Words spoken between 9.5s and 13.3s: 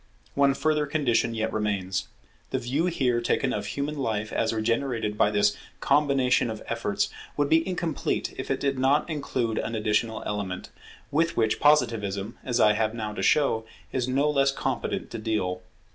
an additional element, with which Positivism, as I have now to